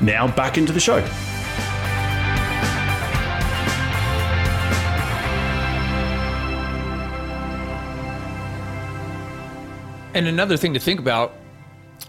[0.00, 0.98] Now back into the show.
[10.14, 11.34] And another thing to think about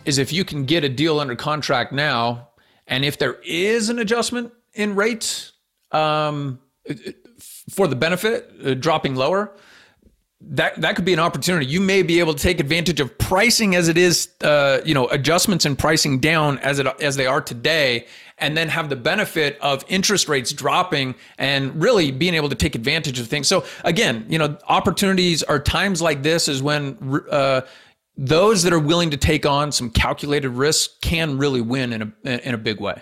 [0.05, 2.49] is if you can get a deal under contract now,
[2.87, 5.53] and if there is an adjustment in rates
[5.91, 6.59] um,
[7.71, 9.51] for the benefit uh, dropping lower,
[10.49, 11.65] that that could be an opportunity.
[11.65, 15.07] You may be able to take advantage of pricing as it is, uh, you know,
[15.07, 18.05] adjustments in pricing down as it as they are today,
[18.37, 22.75] and then have the benefit of interest rates dropping and really being able to take
[22.75, 23.47] advantage of things.
[23.47, 27.23] So again, you know, opportunities are times like this is when.
[27.29, 27.61] Uh,
[28.17, 32.47] those that are willing to take on some calculated risk can really win in a
[32.47, 33.01] in a big way.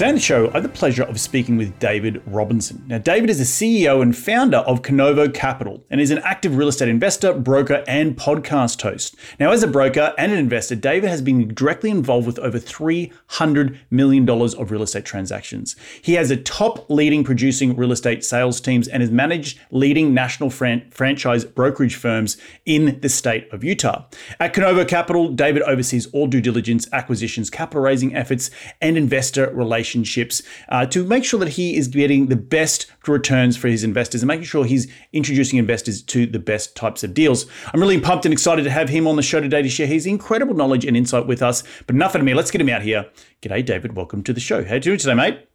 [0.00, 2.82] Today on the show, I have the pleasure of speaking with David Robinson.
[2.86, 6.68] Now, David is the CEO and founder of Canovo Capital and is an active real
[6.68, 9.14] estate investor, broker, and podcast host.
[9.38, 13.76] Now, as a broker and an investor, David has been directly involved with over $300
[13.90, 15.76] million of real estate transactions.
[16.00, 20.48] He has a top leading producing real estate sales teams and has managed leading national
[20.48, 24.06] fran- franchise brokerage firms in the state of Utah.
[24.38, 28.50] At Canovo Capital, David oversees all due diligence, acquisitions, capital raising efforts,
[28.80, 33.56] and investor relations relationships uh, to make sure that he is getting the best returns
[33.56, 37.46] for his investors and making sure he's introducing investors to the best types of deals.
[37.72, 40.06] I'm really pumped and excited to have him on the show today to share his
[40.06, 41.62] incredible knowledge and insight with us.
[41.86, 43.06] But enough of me, let's get him out here.
[43.42, 43.96] G'day, David.
[43.96, 44.64] Welcome to the show.
[44.64, 45.46] How are you doing today, mate?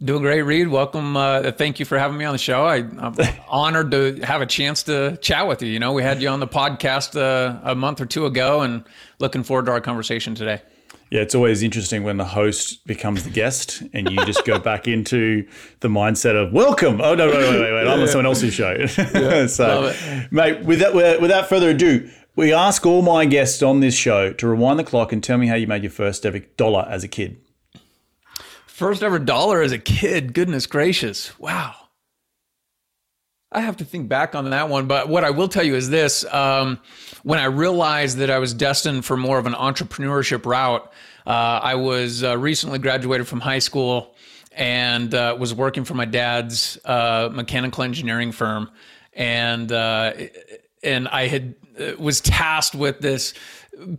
[0.00, 0.68] Doing great, Reed.
[0.68, 1.16] Welcome.
[1.16, 2.64] Uh, thank you for having me on the show.
[2.64, 3.16] I, am
[3.48, 5.68] honored to have a chance to chat with you.
[5.68, 8.84] You know, we had you on the podcast uh, a month or two ago, and
[9.18, 10.62] looking forward to our conversation today.
[11.10, 14.86] Yeah, it's always interesting when the host becomes the guest and you just go back
[14.86, 15.46] into
[15.80, 17.00] the mindset of welcome.
[17.00, 17.88] Oh no, wait, wait, wait, wait.
[17.88, 18.76] I'm on someone else's show.
[19.14, 19.94] Yeah, so,
[20.30, 24.78] mate, without without further ado, we ask all my guests on this show to rewind
[24.78, 27.38] the clock and tell me how you made your first ever dollar as a kid.
[28.66, 30.34] First ever dollar as a kid.
[30.34, 31.38] Goodness gracious!
[31.38, 31.87] Wow.
[33.50, 35.88] I have to think back on that one, but what I will tell you is
[35.88, 36.78] this: um,
[37.22, 40.90] when I realized that I was destined for more of an entrepreneurship route,
[41.26, 44.14] uh, I was uh, recently graduated from high school
[44.52, 48.70] and uh, was working for my dad's uh, mechanical engineering firm,
[49.14, 50.12] and uh,
[50.82, 53.32] and I had uh, was tasked with this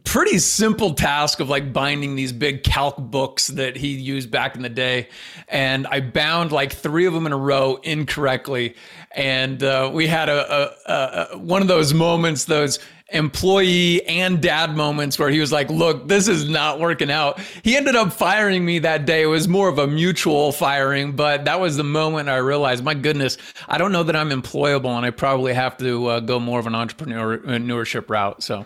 [0.03, 4.61] pretty simple task of like binding these big calc books that he used back in
[4.61, 5.07] the day.
[5.47, 8.75] And i bound like three of them in a row incorrectly.
[9.11, 12.79] And uh, we had a, a, a, one of those moments those
[13.11, 17.39] employee and dad moments where he was like look this is not working out.
[17.63, 19.23] He ended up firing me that day.
[19.23, 22.93] It was more of a mutual firing but that was the moment i realized my
[22.93, 23.37] goodness
[23.67, 26.67] i don't know that i'm employable and i probably have to uh, go more of
[26.67, 28.43] an entrepreneurship route.
[28.43, 28.65] So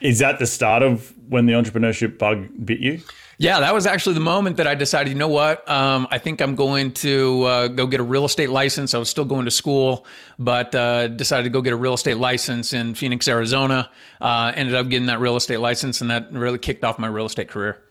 [0.00, 3.00] is that the start of when the entrepreneurship bug bit you?
[3.38, 5.68] Yeah, that was actually the moment that I decided, you know what?
[5.68, 8.94] Um, I think I'm going to uh, go get a real estate license.
[8.94, 10.06] I was still going to school,
[10.38, 13.90] but uh, decided to go get a real estate license in Phoenix, Arizona.
[14.20, 17.26] Uh, ended up getting that real estate license, and that really kicked off my real
[17.26, 17.82] estate career.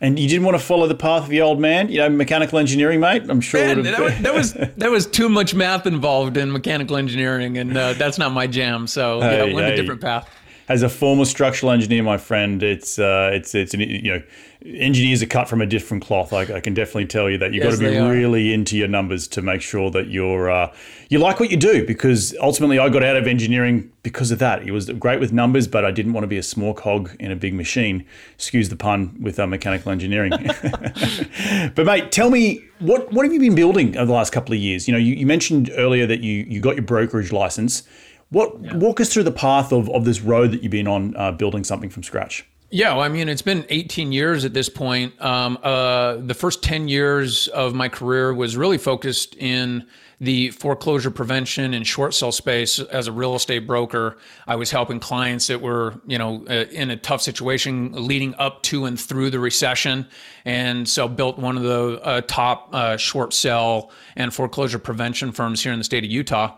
[0.00, 2.58] And you didn't want to follow the path of the old man, you know, mechanical
[2.58, 3.24] engineering, mate.
[3.28, 6.96] I'm sure man, that, was, that was that was too much math involved in mechanical
[6.96, 8.86] engineering, and uh, that's not my jam.
[8.86, 9.72] So hey, yeah, went hey.
[9.72, 10.28] a different path
[10.68, 14.22] as a former structural engineer, my friend, it's uh, it's it's you know,
[14.64, 16.32] engineers are cut from a different cloth.
[16.32, 18.88] I, I can definitely tell you that you've yes, got to be really into your
[18.88, 20.72] numbers to make sure that you're uh,
[21.08, 21.84] you like what you do.
[21.84, 24.62] Because ultimately, I got out of engineering because of that.
[24.62, 27.32] It was great with numbers, but I didn't want to be a small cog in
[27.32, 28.06] a big machine.
[28.34, 30.32] Excuse the pun with uh, mechanical engineering.
[31.74, 34.60] but mate, tell me what what have you been building over the last couple of
[34.60, 34.86] years?
[34.86, 37.82] You know, you, you mentioned earlier that you you got your brokerage license.
[38.32, 38.76] What yeah.
[38.76, 41.64] walk us through the path of, of this road that you've been on uh, building
[41.64, 42.46] something from scratch?
[42.70, 45.20] Yeah, well, I mean, it's been 18 years at this point.
[45.20, 49.86] Um, uh, the first 10 years of my career was really focused in
[50.22, 54.16] the foreclosure prevention and short sale space as a real estate broker.
[54.46, 58.62] I was helping clients that were, you know, uh, in a tough situation leading up
[58.62, 60.08] to and through the recession,
[60.46, 65.62] and so built one of the uh, top uh, short sale and foreclosure prevention firms
[65.62, 66.56] here in the state of Utah.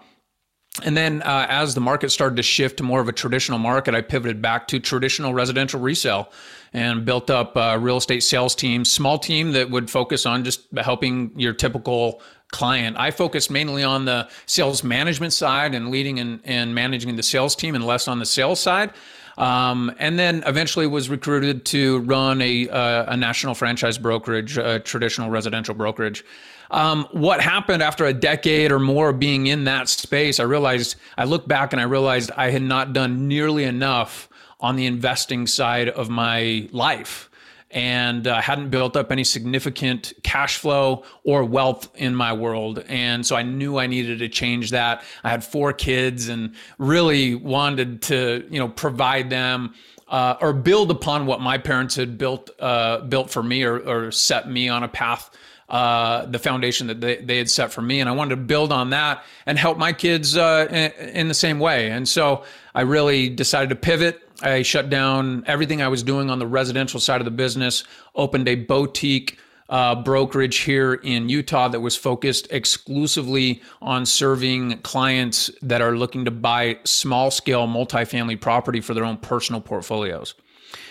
[0.83, 3.95] And then uh, as the market started to shift to more of a traditional market,
[3.95, 6.33] I pivoted back to traditional residential resale
[6.73, 10.63] and built up a real estate sales team, small team that would focus on just
[10.77, 12.97] helping your typical client.
[12.99, 17.55] I focused mainly on the sales management side and leading and, and managing the sales
[17.55, 18.93] team and less on the sales side.
[19.39, 24.79] Um, and then eventually was recruited to run a, uh, a national franchise brokerage, a
[24.79, 26.25] traditional residential brokerage.
[26.75, 31.23] Um, what happened after a decade or more being in that space, I realized, I
[31.23, 34.29] looked back and I realized I had not done nearly enough
[34.59, 37.31] on the investing side of my life
[37.71, 42.83] and uh, hadn't built up any significant cash flow or wealth in my world.
[42.89, 45.05] And so I knew I needed to change that.
[45.23, 49.75] I had four kids and really wanted to, you know, provide them
[50.09, 54.11] uh, or build upon what my parents had built uh, built for me or, or
[54.11, 55.31] set me on a path
[55.75, 57.99] uh, the foundation that they, they had set for me.
[57.99, 61.35] And I wanted to build on that and help my kids uh, in, in, the
[61.35, 61.91] same way.
[61.91, 62.45] And so
[62.77, 64.23] I really decided to pivot.
[64.41, 67.83] I shut down everything I was doing on the residential side of the business,
[68.15, 69.37] opened a boutique
[69.69, 76.25] uh, brokerage here in Utah that was focused exclusively on serving clients that are looking
[76.27, 80.35] to buy small scale multifamily property for their own personal portfolios.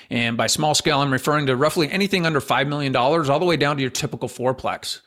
[0.09, 3.57] And by small scale, I'm referring to roughly anything under $5 million, all the way
[3.57, 5.01] down to your typical fourplex.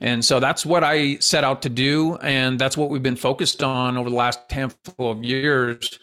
[0.00, 2.16] And so that's what I set out to do.
[2.16, 5.98] And that's what we've been focused on over the last handful of years.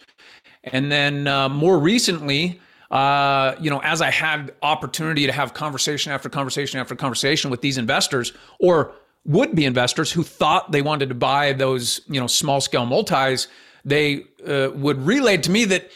[0.63, 2.59] And then uh, more recently,
[2.91, 7.61] uh, you know, as I had opportunity to have conversation after conversation after conversation with
[7.61, 8.93] these investors or
[9.25, 13.47] would be investors who thought they wanted to buy those, you know, small scale multis,
[13.83, 15.89] they uh, would relay to me that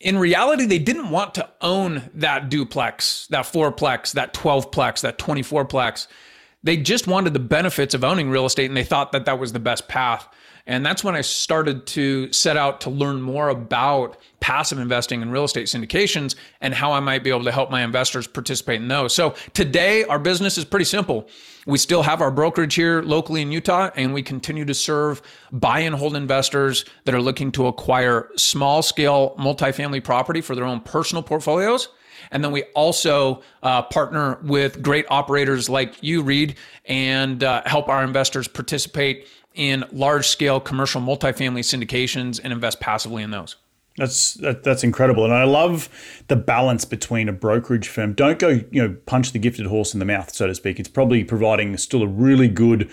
[0.00, 6.06] in reality, they didn't want to own that duplex, that fourplex, that 12plex, that 24plex.
[6.62, 9.52] They just wanted the benefits of owning real estate and they thought that that was
[9.52, 10.28] the best path.
[10.68, 15.30] And that's when I started to set out to learn more about passive investing in
[15.30, 18.86] real estate syndications and how I might be able to help my investors participate in
[18.86, 19.14] those.
[19.14, 21.26] So today, our business is pretty simple.
[21.66, 25.80] We still have our brokerage here locally in Utah, and we continue to serve buy
[25.80, 30.80] and hold investors that are looking to acquire small scale multifamily property for their own
[30.80, 31.88] personal portfolios.
[32.30, 37.88] And then we also uh, partner with great operators like you, Reed, and uh, help
[37.88, 39.26] our investors participate
[39.58, 43.56] in large scale commercial multifamily syndications and invest passively in those.
[43.98, 45.88] That's that, that's incredible, and I love
[46.28, 48.14] the balance between a brokerage firm.
[48.14, 50.78] Don't go, you know, punch the gifted horse in the mouth, so to speak.
[50.78, 52.88] It's probably providing still a really good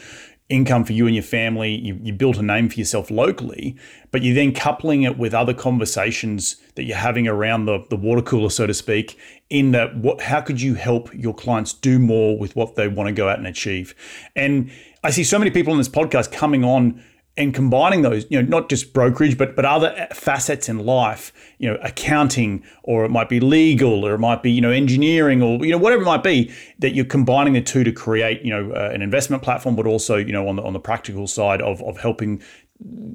[0.50, 1.76] income for you and your family.
[1.76, 3.76] You, you built a name for yourself locally,
[4.12, 8.22] but you're then coupling it with other conversations that you're having around the, the water
[8.22, 9.18] cooler, so to speak,
[9.52, 13.08] in that what how could you help your clients do more with what they want
[13.08, 13.94] to go out and achieve?
[14.36, 14.72] And
[15.06, 17.00] I see so many people on this podcast coming on
[17.38, 21.70] and combining those, you know, not just brokerage, but but other facets in life, you
[21.70, 25.64] know, accounting, or it might be legal, or it might be you know engineering, or
[25.64, 28.72] you know whatever it might be, that you're combining the two to create you know
[28.72, 31.84] uh, an investment platform, but also you know on the on the practical side of
[31.84, 32.42] of helping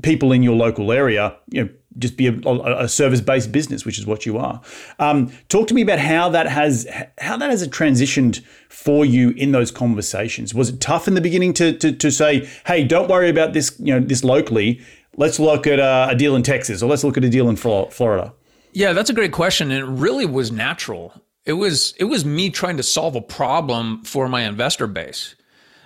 [0.03, 4.07] people in your local area, you know, just be a, a service-based business, which is
[4.07, 4.61] what you are.
[4.99, 6.87] Um, talk to me about how that has
[7.19, 10.55] how that has transitioned for you in those conversations.
[10.55, 13.75] Was it tough in the beginning to to, to say, "Hey, don't worry about this,
[13.79, 14.81] you know, this locally.
[15.17, 17.57] Let's look at a, a deal in Texas, or let's look at a deal in
[17.57, 18.33] Florida."
[18.73, 21.13] Yeah, that's a great question, and it really was natural.
[21.45, 25.35] It was it was me trying to solve a problem for my investor base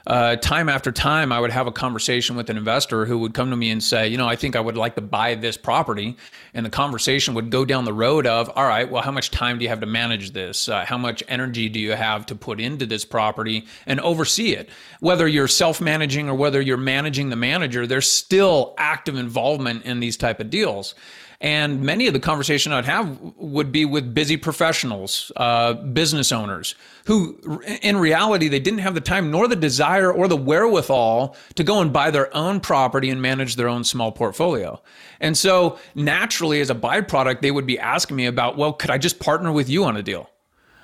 [0.06, 3.50] uh, time after time, I would have a conversation with an investor who would come
[3.50, 6.16] to me and say, you know, I think I would like to buy this property.
[6.52, 9.58] And the conversation would go down the road of, all right, well, how much time
[9.58, 10.68] do you have to manage this?
[10.68, 14.68] Uh, how much energy do you have to put into this property and oversee it?
[15.00, 20.00] Whether you're self managing or whether you're managing the manager, there's still active involvement in
[20.00, 20.94] these type of deals.
[21.40, 26.74] And many of the conversation I'd have would be with busy professionals, uh, business owners,
[27.06, 27.38] who
[27.82, 31.80] in reality, they didn't have the time nor the desire or the wherewithal to go
[31.80, 34.80] and buy their own property and manage their own small portfolio.
[35.20, 38.98] And so naturally, as a byproduct, they would be asking me about, well, could I
[38.98, 40.30] just partner with you on a deal?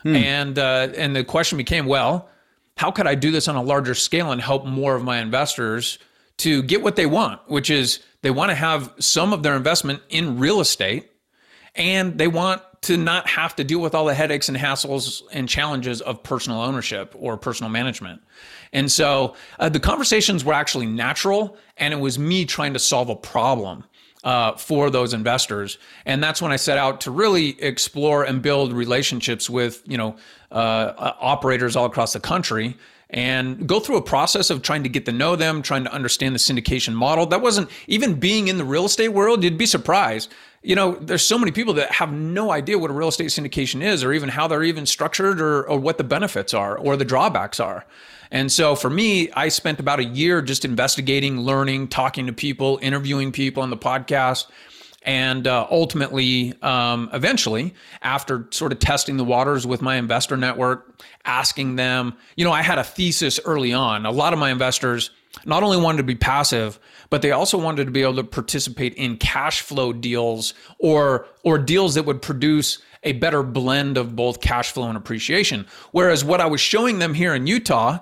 [0.03, 0.17] Hmm.
[0.17, 2.29] And, uh, and the question became, well,
[2.77, 5.99] how could I do this on a larger scale and help more of my investors
[6.39, 10.03] to get what they want, which is they want to have some of their investment
[10.09, 11.11] in real estate
[11.75, 15.49] and they want to not have to deal with all the headaches and hassles and
[15.49, 18.23] challenges of personal ownership or personal management.
[18.73, 23.09] And so uh, the conversations were actually natural, and it was me trying to solve
[23.09, 23.85] a problem.
[24.23, 28.71] Uh, for those investors, and that's when I set out to really explore and build
[28.75, 30.15] relationships with you know
[30.53, 32.77] uh, uh operators all across the country
[33.11, 36.35] and go through a process of trying to get to know them, trying to understand
[36.35, 37.27] the syndication model.
[37.27, 40.33] That wasn't even being in the real estate world, you'd be surprised.
[40.63, 43.83] You know, there's so many people that have no idea what a real estate syndication
[43.83, 47.05] is or even how they're even structured or, or what the benefits are or the
[47.05, 47.85] drawbacks are.
[48.31, 52.79] And so for me, I spent about a year just investigating, learning, talking to people,
[52.81, 54.47] interviewing people on the podcast
[55.03, 61.03] and uh, ultimately, um, eventually, after sort of testing the waters with my investor network,
[61.25, 64.05] asking them, you know, I had a thesis early on.
[64.05, 65.11] A lot of my investors
[65.47, 66.79] not only wanted to be passive,
[67.09, 71.59] but they also wanted to be able to participate in cash flow deals or or
[71.59, 75.67] deals that would produce a better blend of both cash flow and appreciation.
[75.93, 78.01] Whereas what I was showing them here in Utah,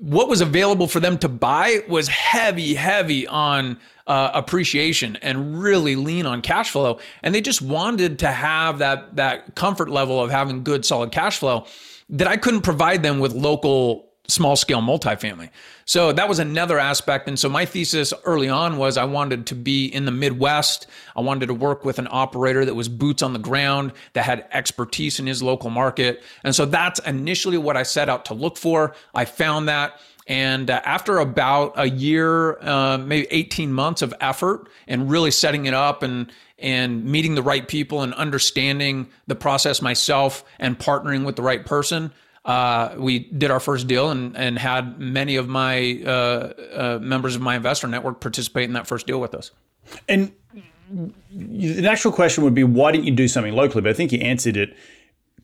[0.00, 5.94] what was available for them to buy was heavy, heavy on uh, appreciation and really
[5.94, 6.98] lean on cash flow.
[7.22, 11.38] And they just wanted to have that that comfort level of having good, solid cash
[11.38, 11.66] flow
[12.08, 15.50] that I couldn't provide them with local small scale multifamily.
[15.84, 17.28] So that was another aspect.
[17.28, 20.86] And so my thesis early on was I wanted to be in the Midwest.
[21.16, 24.46] I wanted to work with an operator that was boots on the ground, that had
[24.52, 26.22] expertise in his local market.
[26.44, 28.94] And so that's initially what I set out to look for.
[29.14, 30.00] I found that.
[30.26, 35.66] And uh, after about a year, uh, maybe 18 months of effort and really setting
[35.66, 41.24] it up and and meeting the right people and understanding the process myself and partnering
[41.24, 42.12] with the right person,
[42.44, 47.36] uh, we did our first deal and, and had many of my uh, uh, members
[47.36, 49.50] of my investor network participate in that first deal with us.
[50.08, 50.32] And
[51.32, 53.82] the actual question would be, why didn't you do something locally?
[53.82, 54.76] But I think you answered it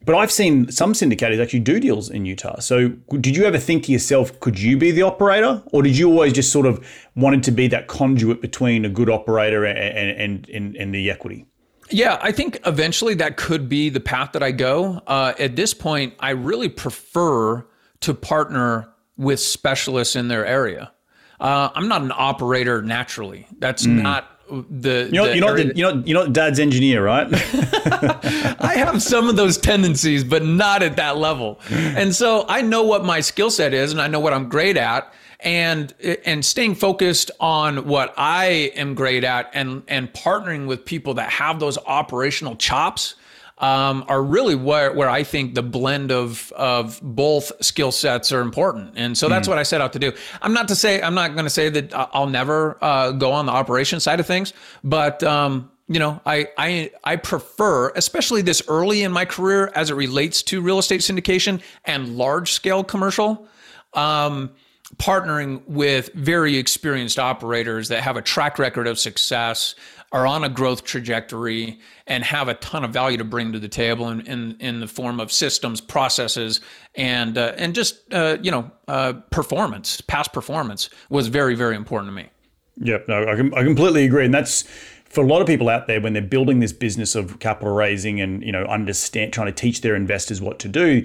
[0.07, 2.61] but I've seen some syndicators actually do deals in Utah.
[2.61, 5.63] So did you ever think to yourself, could you be the operator?
[5.73, 6.87] Or did you always just sort of
[7.17, 11.45] wanted to be that conduit between a good operator and, and, and, and the equity?
[11.91, 15.03] Yeah, I think eventually that could be the path that I go.
[15.07, 17.67] Uh, at this point, I really prefer
[18.01, 20.93] to partner with specialists in their area.
[21.41, 23.47] Uh, I'm not an operator naturally.
[23.59, 24.03] That's mm.
[24.03, 27.27] not the you know the you know the, you know you know dad's engineer right
[28.61, 32.85] i have some of those tendencies but not at that level and so i know
[32.85, 35.13] what my skill set is and i know what i'm great at
[35.47, 35.95] and
[36.27, 41.31] and staying focused on what i am great at and and partnering with people that
[41.31, 43.15] have those operational chops
[43.59, 48.43] um, are really where, where I think the blend of of both skill sets are
[48.43, 48.93] important.
[48.97, 49.51] And so that's mm.
[49.51, 50.13] what I set out to do.
[50.43, 53.47] I'm not to say I'm not going to say that I'll never uh, go on
[53.47, 54.53] the operation side of things,
[54.85, 59.91] but um, you know, I I I prefer, especially this early in my career, as
[59.91, 63.49] it relates to real estate syndication and large scale commercial.
[63.95, 64.51] Um,
[64.97, 69.75] partnering with very experienced operators that have a track record of success,
[70.13, 73.69] are on a growth trajectory and have a ton of value to bring to the
[73.69, 76.61] table in, in, in the form of systems, processes,
[76.95, 82.11] and uh, and just uh, you know uh, performance, past performance was very very important
[82.11, 82.29] to me.
[82.79, 84.63] Yep, no, I, I completely agree, and that's
[85.05, 88.21] for a lot of people out there when they're building this business of capital raising
[88.21, 91.05] and you know understand trying to teach their investors what to do.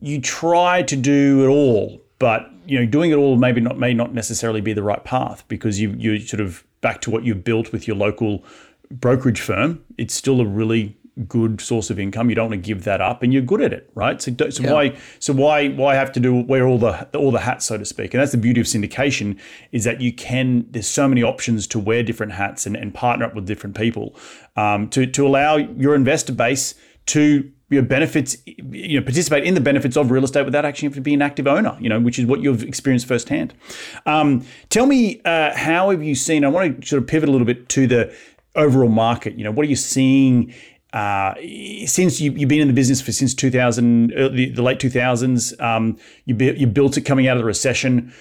[0.00, 3.94] You try to do it all, but you know doing it all maybe not may
[3.94, 7.42] not necessarily be the right path because you you sort of back to what you've
[7.42, 8.44] built with your local
[8.90, 9.84] brokerage firm.
[9.96, 10.96] It's still a really
[11.26, 12.28] good source of income.
[12.28, 14.20] You don't want to give that up, and you're good at it, right?
[14.22, 14.72] So, so yeah.
[14.72, 17.84] why so why why have to do wear all the all the hats, so to
[17.84, 18.14] speak?
[18.14, 19.38] And that's the beauty of syndication
[19.72, 20.66] is that you can.
[20.70, 24.14] There's so many options to wear different hats and, and partner up with different people
[24.56, 26.74] um, to to allow your investor base
[27.06, 30.86] to you know, benefits, you know, participate in the benefits of real estate without actually
[30.86, 33.52] having to be an active owner, you know, which is what you've experienced firsthand.
[34.06, 36.44] Um, tell me, uh, how have you seen?
[36.44, 38.14] I want to sort of pivot a little bit to the
[38.54, 39.34] overall market.
[39.34, 40.54] You know, what are you seeing
[40.92, 41.34] uh,
[41.84, 45.98] since you, have been in the business for since 2000, the, the late 2000s, um,
[46.24, 48.12] you, you built it coming out of the recession.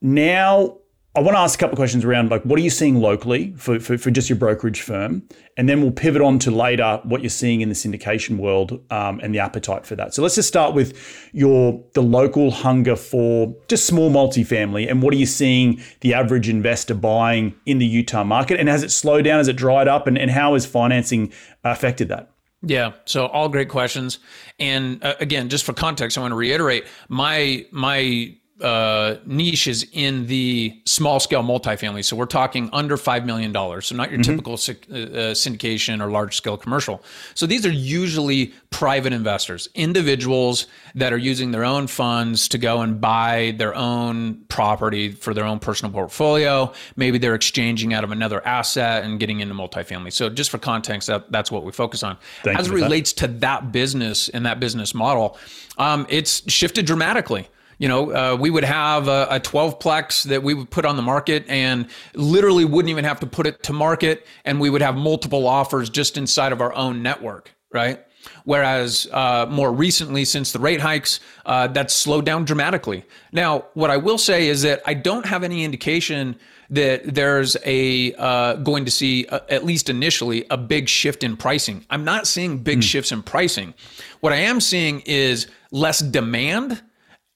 [0.00, 0.78] Now,
[1.16, 3.54] I want to ask a couple of questions around like what are you seeing locally
[3.56, 7.22] for, for, for, just your brokerage firm, and then we'll pivot on to later what
[7.22, 10.12] you're seeing in the syndication world um, and the appetite for that.
[10.12, 15.14] So let's just start with your the local hunger for just small multifamily, and what
[15.14, 19.24] are you seeing the average investor buying in the Utah market, and has it slowed
[19.24, 21.32] down, has it dried up, and, and how has financing
[21.64, 22.30] affected that?
[22.60, 24.18] Yeah, so all great questions,
[24.58, 29.86] and uh, again, just for context, I want to reiterate my my uh, niche is
[29.92, 32.02] in the small scale multifamily.
[32.02, 33.52] So we're talking under $5 million.
[33.52, 34.22] So not your mm-hmm.
[34.22, 37.02] typical uh, uh, syndication or large scale commercial.
[37.34, 42.80] So these are usually private investors, individuals that are using their own funds to go
[42.80, 46.72] and buy their own property for their own personal portfolio.
[46.96, 50.14] Maybe they're exchanging out of another asset and getting into multifamily.
[50.14, 52.16] So just for context, that, that's what we focus on.
[52.42, 53.26] Thank As it relates that.
[53.26, 55.36] to that business and that business model,
[55.76, 60.42] um, it's shifted dramatically you know, uh, we would have a, a 12 plex that
[60.42, 63.72] we would put on the market and literally wouldn't even have to put it to
[63.72, 64.26] market.
[64.44, 68.02] And we would have multiple offers just inside of our own network, right?
[68.44, 73.04] Whereas uh, more recently, since the rate hikes, uh, that's slowed down dramatically.
[73.32, 76.36] Now, what I will say is that I don't have any indication
[76.70, 81.36] that there's a uh, going to see uh, at least initially a big shift in
[81.36, 81.84] pricing.
[81.90, 82.82] I'm not seeing big mm.
[82.82, 83.74] shifts in pricing.
[84.20, 86.82] What I am seeing is less demand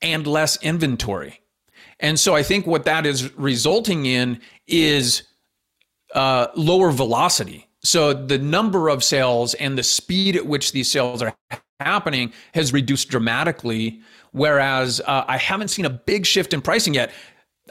[0.03, 1.41] and less inventory.
[1.99, 5.23] And so I think what that is resulting in is
[6.15, 7.69] uh, lower velocity.
[7.83, 11.35] So the number of sales and the speed at which these sales are
[11.79, 14.01] happening has reduced dramatically.
[14.33, 17.11] Whereas uh, I haven't seen a big shift in pricing yet.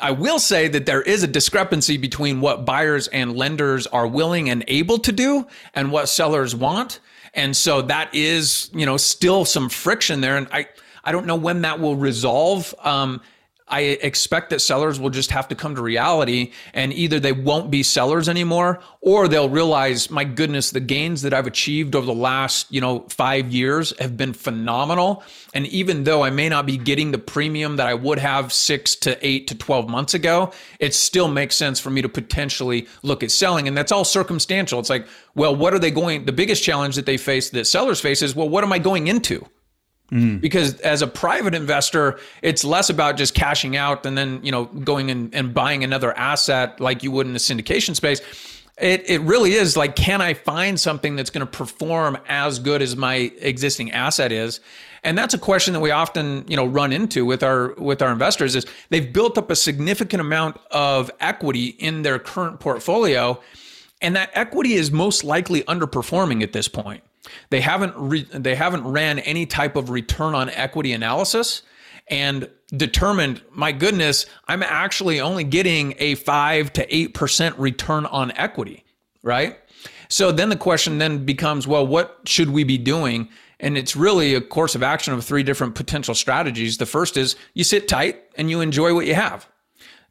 [0.01, 4.49] I will say that there is a discrepancy between what buyers and lenders are willing
[4.49, 6.99] and able to do and what sellers want.
[7.33, 10.37] And so that is, you know, still some friction there.
[10.37, 10.67] And I,
[11.09, 12.75] I don't know when that will resolve.
[12.83, 13.21] Um,
[13.67, 17.71] I expect that sellers will just have to come to reality and either they won't
[17.71, 22.13] be sellers anymore or they'll realize, my goodness, the gains that I've achieved over the
[22.13, 25.23] last, you know, five years have been phenomenal.
[25.51, 28.95] And even though I may not be getting the premium that I would have six
[28.97, 33.23] to eight to 12 months ago, it still makes sense for me to potentially look
[33.23, 33.67] at selling.
[33.67, 34.79] And that's all circumstantial.
[34.79, 36.25] It's like, well, what are they going?
[36.25, 39.07] The biggest challenge that they face, that sellers face is, well, what am I going
[39.07, 39.43] into?
[40.11, 40.41] Mm.
[40.41, 44.65] Because as a private investor, it's less about just cashing out and then, you know,
[44.65, 48.21] going and, and buying another asset like you would in the syndication space.
[48.79, 52.81] It, it really is like, can I find something that's going to perform as good
[52.81, 54.61] as my existing asset is?
[55.03, 58.11] And that's a question that we often, you know, run into with our with our
[58.11, 63.39] investors is they've built up a significant amount of equity in their current portfolio,
[64.01, 67.03] and that equity is most likely underperforming at this point.
[67.49, 71.63] They haven't re- they haven't ran any type of return on equity analysis
[72.09, 78.83] and determined, my goodness, I'm actually only getting a 5 to 8% return on equity,
[79.21, 79.57] right?
[80.09, 83.29] So then the question then becomes, well, what should we be doing?
[83.59, 86.77] And it's really a course of action of three different potential strategies.
[86.77, 89.47] The first is you sit tight and you enjoy what you have.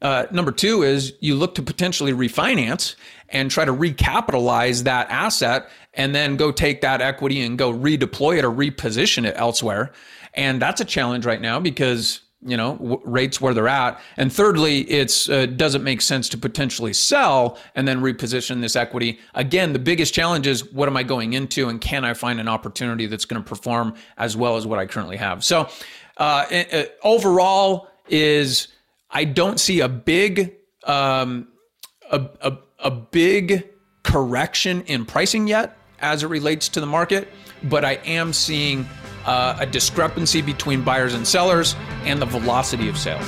[0.01, 2.95] Uh, number two is you look to potentially refinance
[3.27, 8.37] and try to recapitalize that asset and then go take that equity and go redeploy
[8.37, 9.91] it or reposition it elsewhere.
[10.33, 13.99] And that's a challenge right now because you know w- rates where they're at.
[14.15, 19.19] And thirdly it's uh, doesn't make sense to potentially sell and then reposition this equity?
[19.33, 22.47] Again the biggest challenge is what am i going into and can i find an
[22.47, 25.43] opportunity that's going to perform as well as what i currently have?
[25.43, 25.69] So
[26.17, 28.69] uh, uh, overall is
[29.11, 31.47] i don't see a big um,
[32.11, 33.67] a, a, a big
[34.03, 37.27] correction in pricing yet as it relates to the market,
[37.63, 38.87] but I am seeing
[39.25, 43.25] uh, a discrepancy between buyers and sellers and the velocity of sales.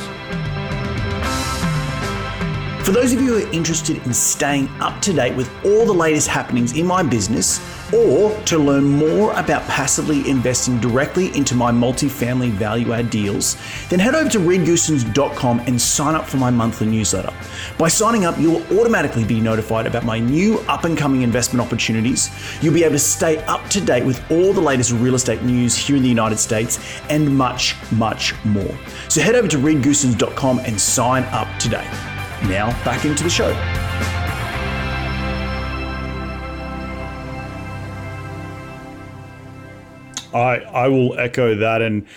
[2.86, 5.94] For those of you who are interested in staying up to date with all the
[5.94, 7.60] latest happenings in my business,
[7.94, 13.58] or to learn more about passively investing directly into my multifamily value add deals,
[13.90, 17.34] then head over to reedgoosens.com and sign up for my monthly newsletter.
[17.78, 22.30] By signing up, you'll automatically be notified about my new up and coming investment opportunities.
[22.62, 25.76] You'll be able to stay up to date with all the latest real estate news
[25.76, 28.78] here in the United States and much, much more.
[29.10, 31.88] So head over to reedgoosens.com and sign up today.
[32.44, 33.52] Now, back into the show.
[40.34, 41.82] I, I will echo that.
[41.82, 42.08] And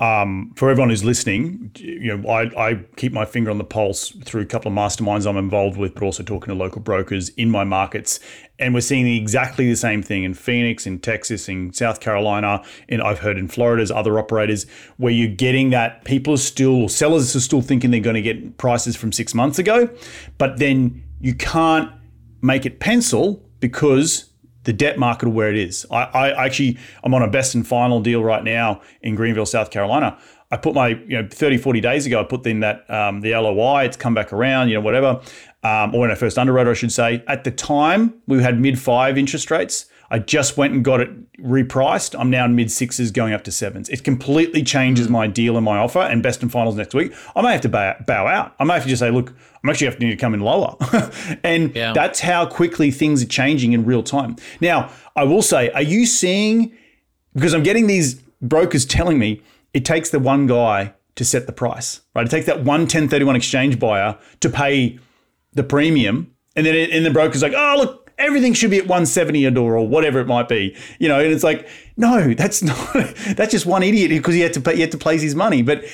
[0.00, 4.10] um, for everyone who's listening, you know, I, I keep my finger on the pulse
[4.24, 7.48] through a couple of masterminds I'm involved with, but also talking to local brokers in
[7.48, 8.18] my markets.
[8.58, 13.02] And we're seeing exactly the same thing in Phoenix, in Texas, in South Carolina, and
[13.02, 17.40] I've heard in Florida's other operators, where you're getting that people are still, sellers are
[17.40, 19.88] still thinking they're going to get prices from six months ago,
[20.38, 21.90] but then you can't
[22.42, 24.30] make it pencil because
[24.64, 25.86] the debt market where it is.
[25.90, 29.70] I, I actually, I'm on a best and final deal right now in Greenville, South
[29.70, 30.18] Carolina.
[30.50, 33.32] I put my, you know, 30, 40 days ago, I put in that, um, the
[33.34, 35.20] LOI, it's come back around, you know, whatever.
[35.62, 37.24] Um, or when I first underwrote, I should say.
[37.26, 39.86] At the time, we had mid five interest rates.
[40.10, 42.18] I just went and got it repriced.
[42.18, 43.88] I'm now in mid sixes going up to sevens.
[43.88, 45.12] It completely changes hmm.
[45.12, 46.00] my deal and my offer.
[46.00, 48.54] And best and finals next week, I may have to bow, bow out.
[48.58, 50.40] I may have to just say, look, I'm actually have to need to come in
[50.40, 50.76] lower.
[51.44, 51.92] and yeah.
[51.92, 54.36] that's how quickly things are changing in real time.
[54.60, 56.76] Now, I will say, are you seeing,
[57.34, 61.52] because I'm getting these brokers telling me it takes the one guy to set the
[61.52, 62.26] price, right?
[62.26, 64.98] It takes that one 1031 exchange buyer to pay
[65.52, 66.32] the premium.
[66.56, 69.50] And then it, and the broker's like, oh, look, everything should be at 170 a
[69.50, 71.20] door or whatever it might be, you know.
[71.20, 72.92] And it's like, no, that's not.
[73.36, 75.62] That's just one idiot because he had to pay, he had to place his money.
[75.62, 75.84] But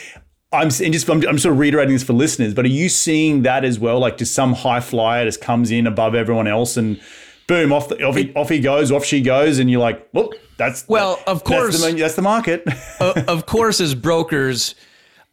[0.53, 2.55] I'm and just I'm, I'm, sort of reiterating this for listeners.
[2.55, 4.01] But are you seeing that as well?
[4.01, 7.01] Like, just some high flyer just comes in above everyone else and
[7.47, 10.33] boom, off the, off, he, off he goes, off she goes, and you're like, well,
[10.57, 12.65] that's well, that, of course, that's the, that's the market.
[13.01, 14.75] uh, of course, as brokers,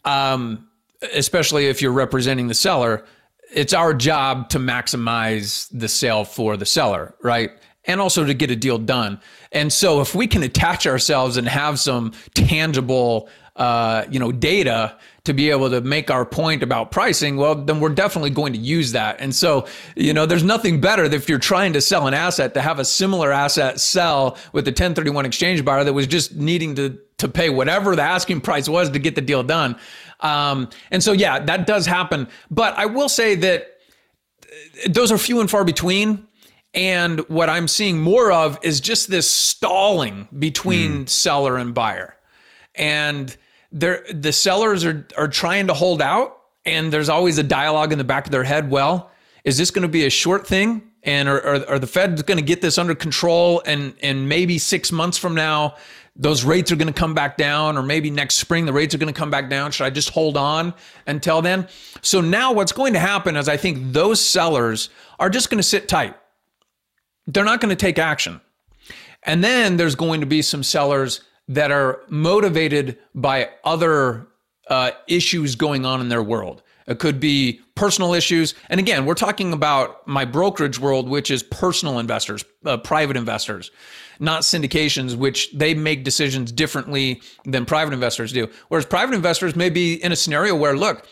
[0.06, 0.67] um,
[1.13, 3.06] especially if you're representing the seller
[3.51, 7.51] it's our job to maximize the sale for the seller, right?
[7.86, 9.21] And also to get a deal done.
[9.51, 14.97] And so if we can attach ourselves and have some tangible, uh, you know, data
[15.23, 18.60] to be able to make our point about pricing, well, then we're definitely going to
[18.60, 19.17] use that.
[19.19, 22.62] And so, you know, there's nothing better if you're trying to sell an asset to
[22.62, 26.97] have a similar asset sell with the 1031 exchange buyer that was just needing to
[27.17, 29.75] to pay whatever the asking price was to get the deal done.
[30.19, 32.27] Um, and so, yeah, that does happen.
[32.49, 33.77] But I will say that
[34.89, 36.27] those are few and far between.
[36.73, 41.10] And what I'm seeing more of is just this stalling between mm.
[41.10, 42.15] seller and buyer.
[42.75, 43.36] And
[43.71, 46.39] the sellers are, are trying to hold out.
[46.65, 48.69] And there's always a dialogue in the back of their head.
[48.69, 49.10] Well,
[49.43, 50.84] is this going to be a short thing?
[51.03, 53.62] And are, are, are the Fed going to get this under control?
[53.65, 55.75] And, and maybe six months from now,
[56.19, 58.97] those rates are going to come back down, or maybe next spring the rates are
[58.97, 59.71] going to come back down.
[59.71, 60.73] Should I just hold on
[61.06, 61.67] until then?
[62.01, 65.63] So now what's going to happen is I think those sellers are just going to
[65.63, 66.15] sit tight.
[67.27, 68.41] They're not going to take action.
[69.23, 74.26] And then there's going to be some sellers that are motivated by other
[74.69, 76.62] uh, issues going on in their world.
[76.88, 78.56] It could be personal issues.
[78.69, 83.71] And again, we're talking about my brokerage world, which is personal investors, uh, private investors
[84.19, 88.49] not syndications, which they make decisions differently than private investors do.
[88.69, 91.08] Whereas private investors may be in a scenario where, look,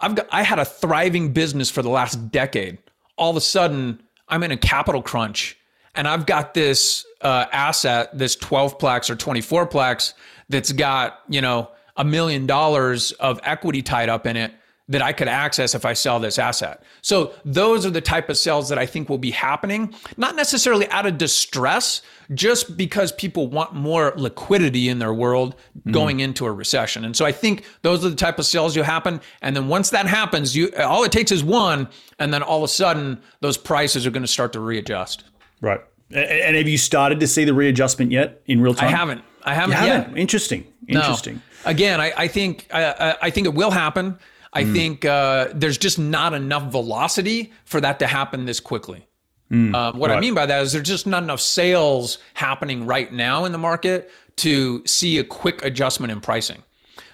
[0.00, 2.78] I've got, I had a thriving business for the last decade.
[3.16, 5.58] All of a sudden, I'm in a capital crunch
[5.94, 10.14] and I've got this uh, asset, this 12 plex or 24 plex
[10.48, 14.52] that's got, you know, a million dollars of equity tied up in it
[14.90, 16.82] that I could access if I sell this asset.
[17.00, 20.88] So those are the type of sales that I think will be happening, not necessarily
[20.88, 22.02] out of distress,
[22.34, 25.92] just because people want more liquidity in their world mm-hmm.
[25.92, 26.22] going mm.
[26.22, 27.04] into a recession.
[27.04, 29.20] And so I think those are the type of sales you'll happen.
[29.42, 32.64] And then once that happens, you all it takes is one, and then all of
[32.64, 35.22] a sudden those prices are going to start to readjust.
[35.60, 35.80] Right.
[36.10, 38.88] And have you started to see the readjustment yet in real time?
[38.88, 39.22] I haven't.
[39.44, 40.10] I haven't, haven't?
[40.10, 40.18] yet.
[40.18, 40.66] Interesting.
[40.88, 41.36] Interesting.
[41.36, 41.40] No.
[41.64, 44.18] Again, I, I think I, I think it will happen.
[44.52, 44.72] I mm.
[44.72, 49.06] think uh, there's just not enough velocity for that to happen this quickly.
[49.50, 49.74] Mm.
[49.74, 50.16] Uh, what right.
[50.16, 53.58] I mean by that is there's just not enough sales happening right now in the
[53.58, 56.62] market to see a quick adjustment in pricing.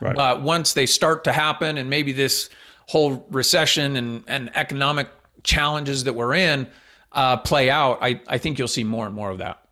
[0.01, 0.17] Right.
[0.17, 2.51] Uh, once they start to happen, and maybe this
[2.87, 5.09] whole recession and, and economic
[5.43, 6.67] challenges that we're in
[7.13, 9.66] uh, play out, I, I think you'll see more and more of that.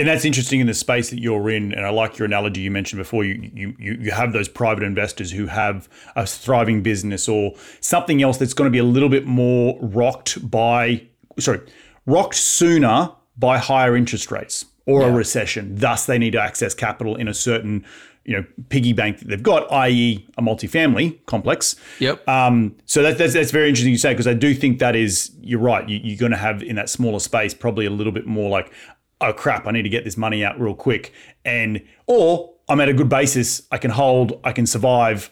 [0.00, 1.74] And that's interesting in the space that you're in.
[1.74, 3.22] And I like your analogy you mentioned before.
[3.22, 8.38] You you you have those private investors who have a thriving business or something else
[8.38, 11.06] that's going to be a little bit more rocked by
[11.38, 11.60] sorry
[12.06, 15.76] rocked sooner by higher interest rates or a recession.
[15.76, 17.84] Thus, they need to access capital in a certain
[18.24, 21.76] you know piggy bank that they've got, i.e., a multifamily complex.
[21.98, 22.26] Yep.
[22.26, 25.30] Um, so that, that's that's very interesting you say because I do think that is
[25.40, 25.86] you're right.
[25.88, 28.72] You, you're going to have in that smaller space probably a little bit more like,
[29.20, 31.12] oh crap, I need to get this money out real quick,
[31.44, 35.30] and or I'm at a good basis, I can hold, I can survive.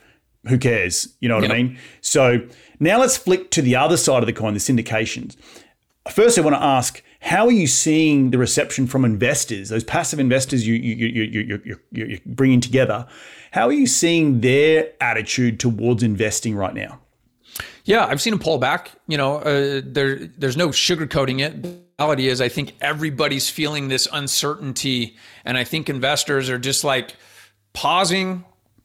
[0.49, 1.09] Who cares?
[1.21, 1.79] You know what I mean?
[2.01, 2.47] So
[2.81, 5.37] now let's flick to the other side of the coin, the syndications.
[6.11, 10.19] First, I want to ask, how are you seeing the reception from investors, those passive
[10.19, 13.07] investors you, you, you, you, you, you, you, you're bringing together?
[13.51, 17.01] How are you seeing their attitude towards investing right now?
[17.85, 18.93] Yeah, I've seen them pull back.
[19.07, 21.88] You know, uh, there there's no sugarcoating it.
[21.99, 27.17] Reality is, I think everybody's feeling this uncertainty, and I think investors are just like
[27.73, 28.45] pausing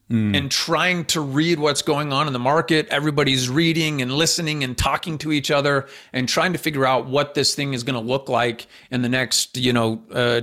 [0.10, 2.88] and trying to read what's going on in the market.
[2.90, 7.34] Everybody's reading and listening and talking to each other and trying to figure out what
[7.34, 10.42] this thing is going to look like in the next, you know, uh,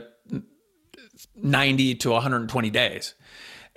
[1.37, 3.15] 90 to 120 days.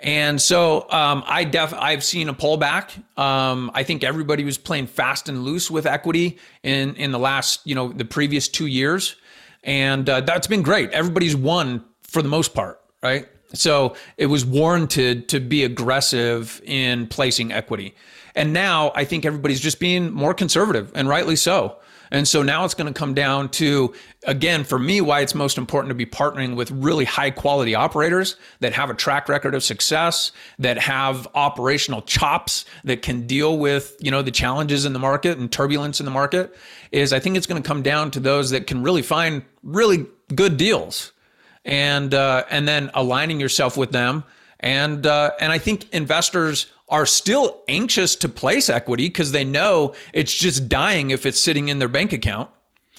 [0.03, 2.91] And so um, I def I've seen a pullback.
[3.17, 7.61] Um, I think everybody was playing fast and loose with equity in in the last
[7.65, 9.15] you know the previous two years,
[9.63, 10.91] and uh, that's been great.
[10.91, 13.29] Everybody's won for the most part, right?
[13.53, 17.95] So it was warranted to be aggressive in placing equity,
[18.35, 21.77] and now I think everybody's just being more conservative, and rightly so.
[22.13, 23.91] And so now it's going to come down to,
[24.25, 28.37] again, for me, why it's most important to be partnering with really high quality operators
[28.59, 33.97] that have a track record of success, that have operational chops, that can deal with,
[33.99, 36.55] you know, the challenges in the market and turbulence in the market.
[36.91, 40.05] Is I think it's going to come down to those that can really find really
[40.35, 41.13] good deals,
[41.65, 44.23] and uh, and then aligning yourself with them.
[44.63, 49.93] And uh, and I think investors are still anxious to place equity because they know
[50.13, 52.49] it's just dying if it's sitting in their bank account.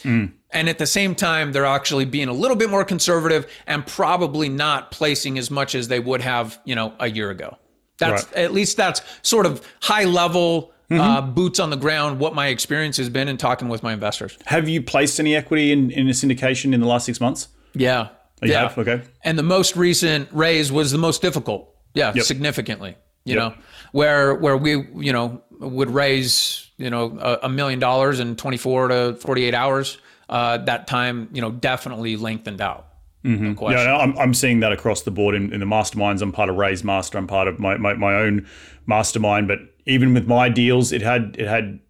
[0.04, 4.50] And at the same time, they're actually being a little bit more conservative and probably
[4.50, 7.56] not placing as much as they would have, you know, a year ago.
[7.98, 8.36] That's Right.
[8.36, 12.20] at least that's sort of high level, uh, boots on the ground.
[12.20, 14.36] What my experience has been in talking with my investors.
[14.46, 17.48] Have you placed any equity in, in a syndication in the last six months?
[17.72, 18.08] Yeah,
[18.46, 18.68] you yeah.
[18.68, 18.78] have?
[18.78, 19.02] Okay.
[19.22, 21.70] And the most recent raise was the most difficult.
[21.94, 22.24] Yeah, Yep.
[22.24, 22.96] significantly.
[23.24, 23.42] You Yep.
[23.42, 23.54] know,
[23.92, 28.88] where where we you know would raise you know a, a million dollars in 24
[28.88, 29.98] to 48 hours.
[30.28, 32.86] Uh, that time you know definitely lengthened out.
[33.22, 33.78] No question.
[33.78, 36.20] Yeah, no, I'm, I'm seeing that across the board in, in the masterminds.
[36.20, 37.16] I'm part of Raise Master.
[37.16, 38.46] I'm part of my, my, my own
[38.86, 39.48] mastermind.
[39.48, 41.80] But even with my deals, it had it had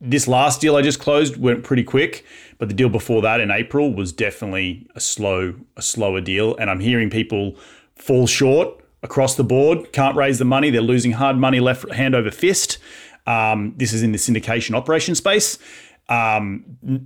[0.00, 2.24] this last deal I just closed went pretty quick,
[2.58, 6.56] but the deal before that in April was definitely a slow a slower deal.
[6.56, 7.56] And I'm hearing people
[7.94, 9.92] fall short across the board.
[9.92, 10.70] Can't raise the money.
[10.70, 12.78] They're losing hard money left hand over fist.
[13.26, 15.58] Um, this is in the syndication operation space.
[16.08, 16.64] Um,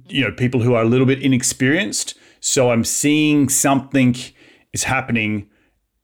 [0.09, 2.15] you know, people who are a little bit inexperienced.
[2.41, 4.17] So I'm seeing something
[4.73, 5.49] is happening.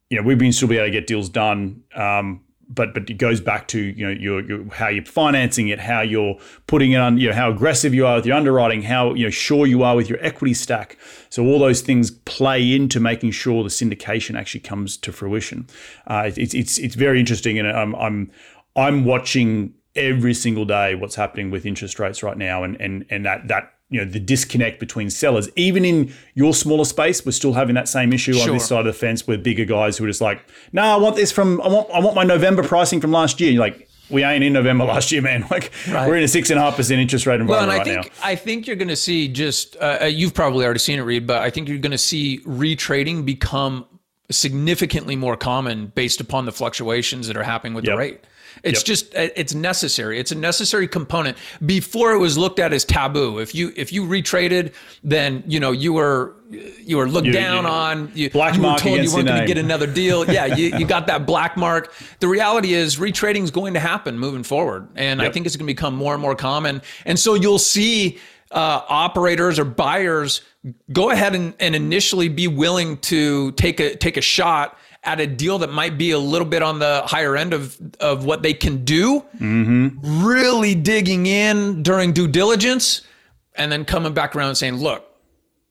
[0.09, 1.83] You know, we've been still be able to get deals done.
[1.94, 5.79] Um, but but it goes back to you know your, your how you're financing it,
[5.79, 9.14] how you're putting it on, you know how aggressive you are with your underwriting, how
[9.14, 10.98] you know sure you are with your equity stack.
[11.31, 15.66] So all those things play into making sure the syndication actually comes to fruition.
[16.07, 18.31] Uh, it's it's it's very interesting, and I'm I'm
[18.74, 23.24] I'm watching every single day what's happening with interest rates right now, and and and
[23.24, 27.53] that that you know the disconnect between sellers, even in your smaller space, we're still
[27.53, 30.09] having that same issue on this side of the fence with bigger guys who are
[30.09, 33.12] just like, no, I want this from I want I want my November pricing from
[33.12, 33.53] last year.
[33.53, 35.44] You're like, we ain't in November last year, man.
[35.51, 36.09] Like Right.
[36.09, 38.03] we're in a six and a half percent interest rate environment Well, and I right
[38.05, 38.27] think now.
[38.29, 41.27] I think you're going to see just uh, uh, you've probably already seen it, Reed,
[41.27, 43.87] but I think you're going to see retrading become
[44.31, 47.92] significantly more common based upon the fluctuations that are happening with Yep.
[47.94, 48.20] the rate.
[48.66, 48.85] It's Yep.
[48.85, 50.18] just uh, it's necessary.
[50.18, 51.37] It's a necessary component.
[51.64, 53.38] Before it was looked at as taboo.
[53.38, 54.72] If you if you retraded,
[55.05, 58.12] then you know you were you were looked You- down you- on.
[58.14, 60.24] You, Black you were told you weren't going to get another deal.
[60.31, 61.92] Yeah, you, you got that black mark.
[62.20, 65.66] The reality is retrading is going to happen moving forward, and I think it's going
[65.66, 66.83] to become more and more common.
[67.05, 68.18] And so you'll see
[68.52, 70.40] uh, operators or buyers
[70.92, 75.27] go ahead and, and initially be willing to take a take a shot at a
[75.27, 78.53] deal that might be a little bit on the higher end of of what they
[78.53, 79.25] can do.
[79.40, 80.25] Mm-hmm.
[80.27, 83.03] Really digging in during due diligence,
[83.55, 85.07] and then coming back around and saying, "Look,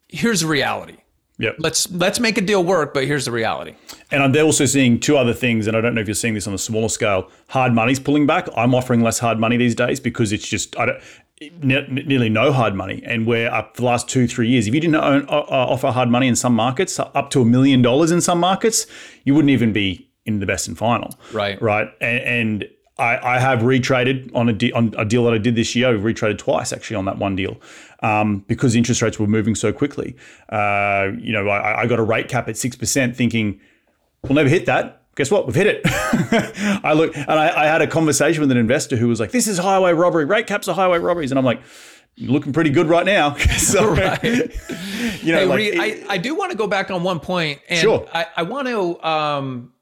[0.08, 0.98] here's the reality."
[1.38, 1.56] Yep.
[1.60, 3.76] Let's let's make a deal work, but here's the reality.
[4.10, 6.48] And I'm also seeing two other things, and I don't know if you're seeing this
[6.48, 7.30] on a smaller scale.
[7.50, 8.48] Hard money's pulling back.
[8.56, 11.04] I'm offering less hard money these days because it's just I don't.
[11.42, 14.74] Ne- nearly no hard money, and where up for the last two three years, if
[14.74, 18.12] you didn't own, uh, offer hard money in some markets, up to a million dollars
[18.12, 18.88] in some markets,
[19.24, 21.14] you wouldn't even be in the best and final.
[21.32, 21.62] Right.
[21.62, 21.88] Right.
[22.02, 22.20] And,
[22.64, 25.76] and I, I, have retraded on a, de- on a deal that I did this
[25.76, 25.94] year.
[25.94, 27.60] I've retraded twice actually on that one deal
[28.02, 30.16] um, because interest rates were moving so quickly.
[30.50, 33.60] Uh, you know, I, I got a rate cap at six percent, thinking
[34.24, 35.46] we'll never hit that guess what?
[35.46, 35.82] We've hit it.
[36.84, 39.48] I look and I, I, had a conversation with an investor who was like, "This
[39.48, 40.26] is highway robbery.
[40.26, 41.62] Rate caps are highway robberies," and I'm like.
[42.18, 43.36] Looking pretty good right now.
[43.58, 44.24] so, right.
[44.24, 47.60] you know, hey, like, Reed, I, I do want to go back on one point,
[47.68, 48.08] and Sure.
[48.14, 49.74] I, I want to um,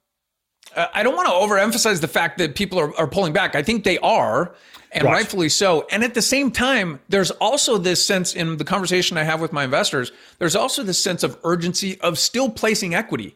[0.75, 3.55] I don't want to overemphasize the fact that people are, are pulling back.
[3.55, 4.55] I think they are,
[4.91, 5.13] and Right.
[5.13, 5.85] rightfully so.
[5.91, 9.53] And at the same time, there's also this sense in the conversation I have with
[9.53, 13.35] my investors, there's also this sense of urgency of still placing equity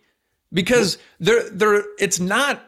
[0.54, 2.62] because they're, they're, it's not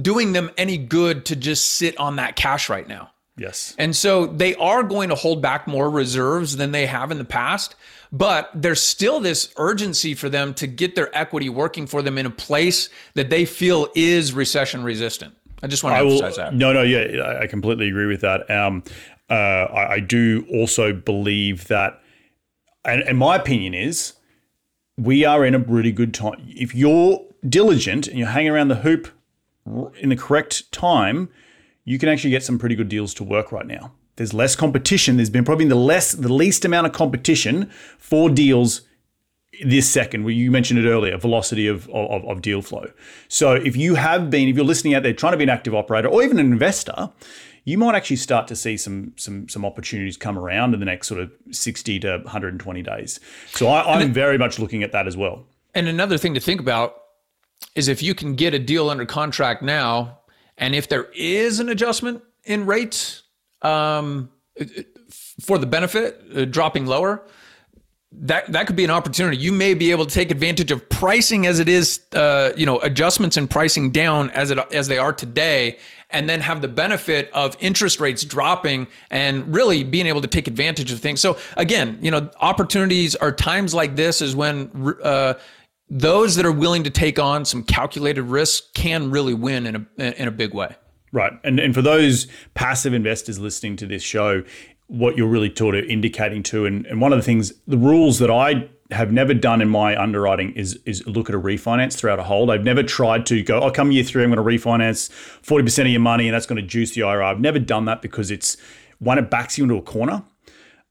[0.00, 3.10] doing them any good to just sit on that cash right now.
[3.36, 3.74] yes.
[3.78, 7.24] And so they are going to hold back more reserves than they have in the
[7.24, 7.74] past,
[8.10, 12.26] but there's still this urgency for them to get their equity working for them in
[12.26, 15.34] a place that they feel is recession resistant.
[15.62, 16.54] I just want to I will, emphasize that.
[16.54, 18.50] No, no, yeah, I- I completely agree with that.
[18.50, 18.82] Um,
[19.30, 22.00] uh, I, I do also believe that,
[22.84, 24.14] and, and my opinion is,
[24.96, 26.46] we are in a really good time.
[26.48, 29.08] If you're diligent and you're hanging around the hoop
[29.98, 31.28] in the correct time,
[31.84, 33.92] you can actually get some pretty good deals to work right now.
[34.16, 35.16] There's less competition.
[35.16, 38.82] There's been probably the less, the least amount of competition for deals
[39.64, 40.28] this second.
[40.28, 42.90] You mentioned it earlier, velocity of, of of deal flow.
[43.28, 45.74] So if you have been, if you're listening out there trying to be an active
[45.74, 47.10] operator or even an investor,
[47.64, 51.08] you might actually start to see some some some opportunities come around in the next
[51.08, 53.20] sort of 60 to 120 days.
[53.52, 55.46] So I, I'm very much looking at that as well.
[55.74, 56.96] And another thing to think about
[57.74, 60.18] is if you can get a deal under contract now,
[60.58, 63.22] and if there is an adjustment in rates
[63.62, 64.30] um,
[65.40, 67.24] for the benefit, uh, dropping lower,
[68.12, 69.36] that that could be an opportunity.
[69.38, 72.78] You may be able to take advantage of pricing as it is, uh, you know,
[72.80, 75.78] adjustments in pricing down as it as they are today,
[76.12, 80.46] and then have the benefit of interest rates dropping and really being able to take
[80.46, 81.20] advantage of things.
[81.20, 85.34] So again, you know, opportunities are times like this is when uh,
[85.88, 90.22] those that are willing to take on some calculated risk can really win in a
[90.22, 90.74] in a big way.
[91.12, 91.32] Right.
[91.44, 94.42] And and for those passive investors listening to this show,
[94.86, 98.18] what you're really sort of indicating to, and, and one of the things, the rules
[98.18, 102.18] that I have never done in my underwriting is is look at a refinance throughout
[102.18, 102.50] a hold.
[102.50, 105.10] I've never tried to go, oh, come year three, I'm going to refinance
[105.42, 107.24] 40% of your money and that's going to juice the IRR.
[107.24, 108.56] I've never done that because it's
[108.98, 110.22] one, it backs you into a corner.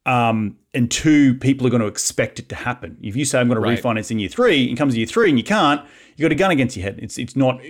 [0.05, 2.97] Um, and two, people are going to expect it to happen.
[3.03, 3.77] If you say I'm going to Right.
[3.79, 5.81] refinance in year three, and comes in year three and you can't,
[6.15, 6.99] you've got a gun against your head.
[7.01, 7.61] It's it's not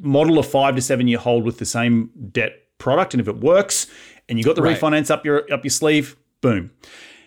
[0.00, 3.36] model a five to seven year hold with the same debt product, and if it
[3.36, 3.86] works,
[4.28, 4.78] and you've got the Right.
[4.80, 6.70] refinance up your up your sleeve, boom.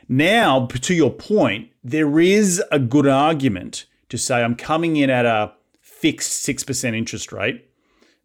[0.10, 5.26] Now, to your point, there is a good argument to say I'm coming in at
[5.26, 7.70] a fixed six percent interest rate,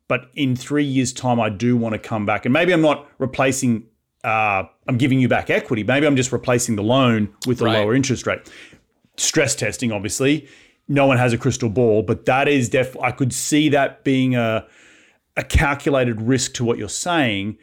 [0.08, 3.08] but in three years' time, I do want to come back, and maybe I'm not
[3.18, 3.86] replacing.
[4.22, 5.82] Uh, I'm giving you back equity.
[5.82, 7.78] Maybe I'm just replacing the loan with a Right.
[7.80, 8.38] lower interest rate.
[9.16, 10.46] Stress testing, obviously,
[10.86, 12.96] no one has a crystal ball, but that is def.
[13.02, 14.66] I could see that being a
[15.36, 17.56] a calculated risk to what you're saying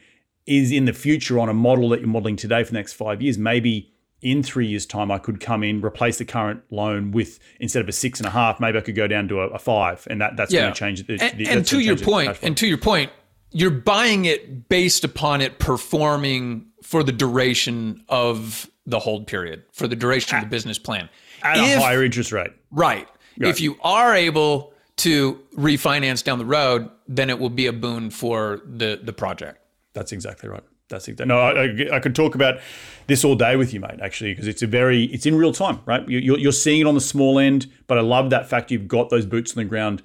[0.44, 3.22] is in the future on a model that you're modeling today for the next five
[3.22, 3.38] years.
[3.38, 3.89] Maybe
[4.22, 7.88] in three years' time, I could come in, replace the current loan with instead of
[7.88, 10.20] a six and a half, maybe I could go down to a, a five, and
[10.20, 11.06] that that's going to change.
[11.06, 13.10] The, and, the- and to your point, and to your point,
[13.52, 19.86] you're buying it based upon it performing for the duration of the hold period, for
[19.88, 21.08] the duration of the business plan.
[21.42, 22.50] at If- a higher interest rate.
[22.70, 23.08] Right.
[23.38, 28.10] If you are able to refinance down the road, then it will be a boon
[28.10, 29.58] for the the project.
[29.94, 30.62] That's exactly right.
[30.90, 31.26] That's exactly.
[31.26, 32.60] No, I, I, could talk about
[33.06, 34.00] this all day with you, mate.
[34.02, 36.06] Actually, because it's a very, it's in real time, right?
[36.08, 38.88] You, you're, you're seeing it on the small end, but I love that fact you've
[38.88, 40.02] got those boots on the ground,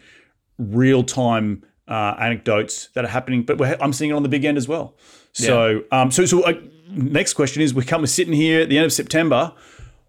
[0.57, 3.43] real time uh, anecdotes that are happening.
[3.43, 4.95] But I'm seeing it on the big end as well.
[5.33, 6.53] So, um, so, so uh,
[6.89, 9.53] next question is: We come, we're sitting here at the end of September.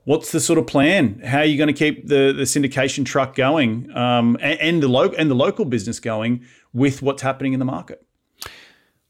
[0.05, 1.21] What's the sort of plan?
[1.25, 4.87] How are you going to keep the, the syndication truck going um, and, and the
[4.87, 8.07] lo- and the local business going with what's happening in the market?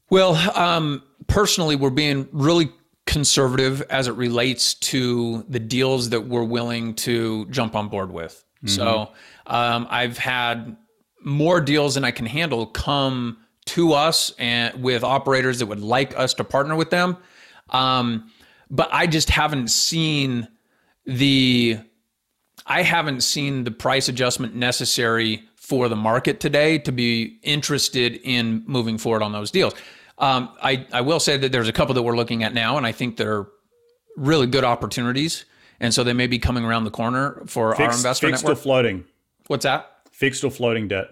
[0.09, 2.69] Well, um, personally, we're being really
[3.05, 8.43] conservative as it relates to the deals that we're willing to jump on board with.
[8.65, 9.11] So
[9.45, 10.75] um, I've had
[11.23, 16.17] more deals than I can handle come to us and with operators that would like
[16.17, 17.17] us to partner with them.
[17.69, 18.31] Um,
[18.69, 20.47] but I just haven't seen
[21.05, 21.79] the
[22.65, 28.63] I haven't seen the price adjustment necessary for the market today to be interested in
[28.67, 29.73] moving forward on those deals.
[30.19, 32.85] Um, I, I will say that there's a couple that we're looking at now, and
[32.85, 33.47] I think they're
[34.15, 35.45] really good opportunities.
[35.79, 38.57] And so they may be coming around the corner for fixed, our investor fixed network.
[38.57, 39.05] or floating?
[39.45, 39.91] What's that?
[40.11, 41.09] Fixed or floating debt?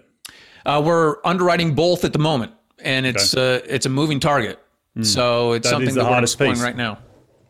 [0.64, 2.50] Uh, we're underwriting both at the moment,
[2.80, 4.58] and it's uh, it's a moving target.
[5.02, 6.62] So it's That something that we're exploring piece.
[6.62, 6.98] right now.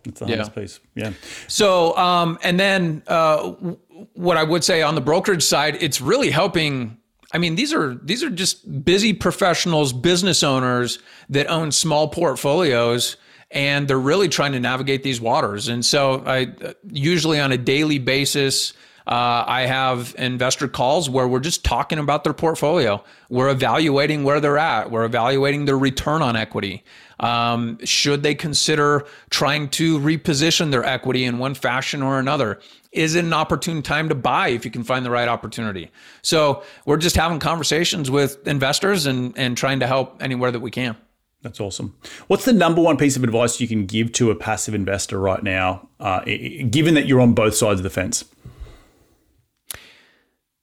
[0.04, 0.34] It's the Yeah.
[0.36, 0.80] hardest piece.
[0.96, 1.12] Yeah.
[1.48, 3.78] So, um, and then uh, w-
[4.14, 6.98] what I would say on the brokerage side, it's really helping.
[7.33, 10.99] I mean, these are these are just busy professionals, business owners
[11.29, 13.16] that own small portfolios,
[13.51, 15.68] and they're really trying to navigate these waters.
[15.68, 16.55] And so, I
[16.91, 18.72] usually on a daily basis.
[19.09, 23.05] Uh, I have investor calls where we're just talking about their portfolio.
[23.29, 24.91] We're evaluating where they're at.
[24.91, 26.83] We're evaluating their return on equity.
[27.18, 32.60] Um, should they consider trying to reposition their equity in one fashion or another?
[32.92, 35.90] Is it an opportune time to buy if you can find the right opportunity?
[36.22, 40.70] So we're just having conversations with investors and, and trying to help anywhere that we
[40.70, 40.96] can.
[41.42, 41.96] That's awesome.
[42.26, 45.42] What's the number one piece of advice you can give to a passive investor right
[45.42, 48.24] now, uh, given that you're on both sides of the fence?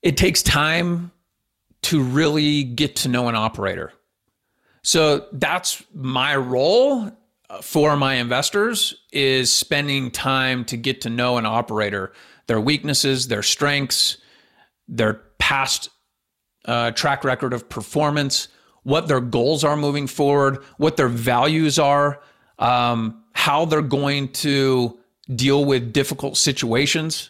[0.04, 1.12] it takes time
[1.82, 3.92] to really get to know an operator.
[4.84, 7.10] So that's my role
[7.50, 12.12] uh, for my investors is spending time to get to know an operator,
[12.48, 14.18] their weaknesses, their strengths,
[14.88, 15.90] their past
[16.66, 18.50] uh, track record of performance,
[18.84, 22.22] what their goals are moving forward, what their values are,
[22.60, 25.00] um, how they're going to
[25.34, 27.30] deal with difficult situations.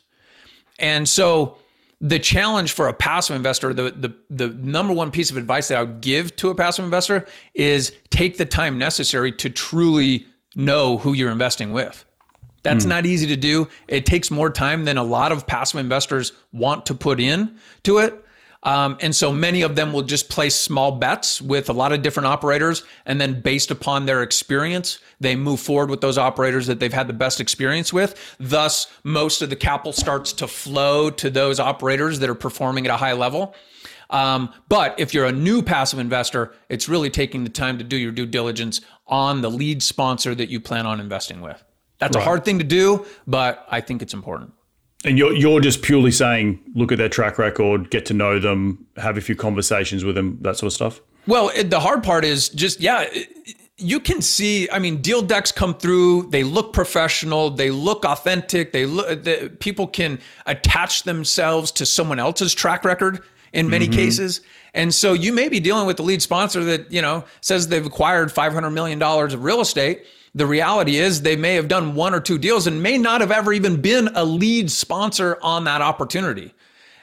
[0.79, 1.57] And so
[2.03, 5.77] the challenge for a passive investor, the, the the number one piece of advice that
[5.77, 10.97] I would give to a passive investor is take the time necessary to truly know
[10.97, 12.03] who you're investing with.
[12.61, 12.89] That's hmm.
[12.89, 13.69] not easy to do.
[13.87, 17.99] It takes more time than a lot of passive investors want to put in to
[17.99, 18.22] it.
[18.63, 22.01] Um, and so many of them will just place small bets with a lot of
[22.01, 22.83] different operators.
[23.05, 27.07] And then based upon their experience, they move forward with those operators that they've had
[27.07, 28.35] the best experience with.
[28.39, 32.91] Thus, most of the capital starts to flow to those operators that are performing at
[32.91, 33.53] a high level.
[34.09, 37.97] Um, but if you're a new passive investor, it's really taking the time to do
[37.97, 41.61] your due diligence on the lead sponsor that you plan on investing with.
[41.99, 44.53] That's a hard thing to do, but I think it's important.
[45.05, 48.85] And you're you're just purely saying, look at their track record, get to know them,
[48.97, 51.01] have a few conversations with them, that sort of stuff.
[51.27, 54.69] Well, it, the hard part is just yeah, it- you can see.
[54.69, 56.29] I mean, deal decks come through.
[56.29, 57.49] They look professional.
[57.49, 58.71] They look authentic.
[58.71, 59.07] They look.
[59.09, 63.95] Uh, the, people can attach themselves to someone else's track record in many mm-hmm.
[63.95, 64.41] cases.
[64.73, 67.85] And so you may be dealing with the lead sponsor that you know says they've
[67.85, 70.05] acquired five hundred million dollars of real estate.
[70.35, 73.31] The reality is they may have done one or two deals and may not have
[73.31, 76.53] ever even been a lead sponsor on that opportunity.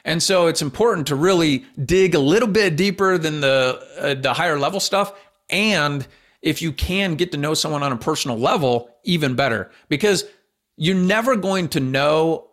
[0.03, 4.33] And so it's important to really dig a little bit deeper than the uh, the
[4.33, 5.13] higher level stuff.
[5.49, 6.05] And
[6.41, 9.71] if you can get to know someone on a personal level even better.
[9.89, 10.25] Because
[10.75, 12.49] you're never going to know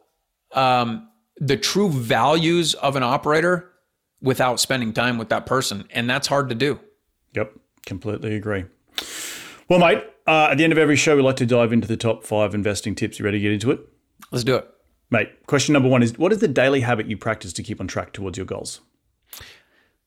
[0.52, 3.70] um, the true values of an operator
[4.20, 5.88] without spending time with that person.
[5.90, 6.78] And that's hard to do.
[7.34, 7.52] Yep,
[7.86, 8.64] completely agree.
[9.68, 11.96] Well, mate, uh, at the end of every show, we like to dive into the
[11.96, 13.18] top five investing tips.
[13.18, 13.80] You ready to get into it?
[14.30, 14.68] let's do it
[15.10, 17.86] Mate, question number one is what is the daily habit you practice to keep on
[17.86, 18.82] track towards your goals?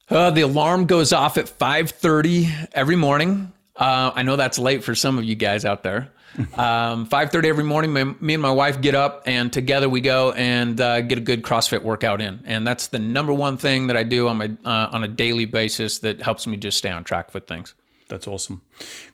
[0.09, 3.51] Uh, the alarm goes off at 5.30 every morning.
[3.75, 6.11] Uh, I know that's late for some of you guys out there.
[6.57, 10.31] Um, 5.30 every morning, my, me and my wife get up and together we go
[10.31, 12.39] and uh, get a good CrossFit workout in.
[12.45, 15.43] And that's the number one thing that I do on, my, uh, on a daily
[15.43, 17.75] basis that helps me just stay on track with things.
[18.11, 18.61] That's awesome.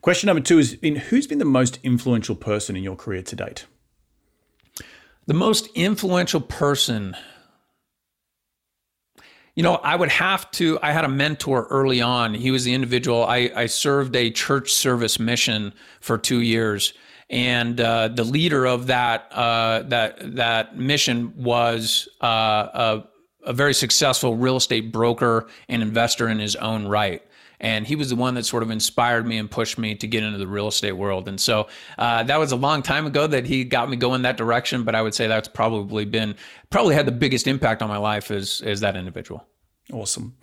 [0.01, 3.35] Question number two is in who's been the most influential person in your career to
[3.35, 3.67] date?
[5.27, 7.15] The most influential person,
[9.55, 10.79] you know, I would have to.
[10.81, 12.33] I had a mentor early on.
[12.33, 13.23] He was the individual.
[13.23, 16.93] I, I served a church service mission for two years,
[17.29, 23.03] and uh, the leader of that uh, that that mission was uh, a,
[23.43, 27.21] a very successful real estate broker and investor in his own right.
[27.59, 30.23] And he was the one that sort of inspired me and pushed me to get
[30.23, 31.27] into the real estate world.
[31.27, 34.37] And so uh, that was a long time ago that he got me going that
[34.37, 34.83] direction.
[34.83, 36.35] But I would say that's probably been
[36.69, 39.45] probably had the biggest impact on my life is is that individual.
[39.91, 40.35] Awesome.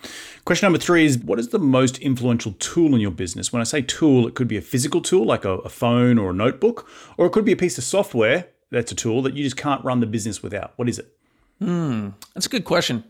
[0.46, 3.52] Question number three is what is the most influential tool in your business?
[3.52, 6.30] When I say tool, it could be a physical tool like a, a phone or
[6.30, 6.88] a notebook,
[7.18, 9.84] or it could be a piece of software that's a tool that you just can't
[9.84, 10.72] run the business without.
[10.76, 11.14] What is it?
[11.58, 12.10] Hmm.
[12.32, 13.04] That's a good question.